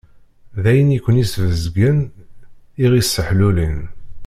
D 0.61 0.63
ayen 0.71 0.95
i 0.97 0.99
ken-isbezgen, 1.03 1.97
i 2.83 2.85
ɣ-isseḥlulin. 2.91 3.79